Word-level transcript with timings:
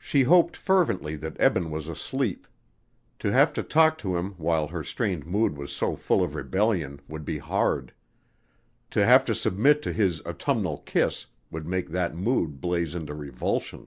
She 0.00 0.24
hoped 0.24 0.56
fervently 0.56 1.14
that 1.14 1.36
Eben 1.38 1.70
was 1.70 1.86
asleep. 1.86 2.48
To 3.20 3.30
have 3.30 3.52
to 3.52 3.62
talk 3.62 3.96
to 3.98 4.16
him 4.16 4.32
while 4.38 4.66
her 4.66 4.82
strained 4.82 5.24
mood 5.24 5.56
was 5.56 5.70
so 5.70 5.94
full 5.94 6.20
of 6.24 6.34
rebellion 6.34 7.00
would 7.06 7.24
be 7.24 7.38
hard; 7.38 7.92
to 8.90 9.06
have 9.06 9.24
to 9.26 9.36
submit 9.36 9.82
to 9.82 9.92
his 9.92 10.20
autumnal 10.26 10.78
kiss, 10.78 11.26
would 11.52 11.64
make 11.68 11.90
that 11.90 12.16
mood 12.16 12.60
blaze 12.60 12.96
into 12.96 13.14
revulsion. 13.14 13.86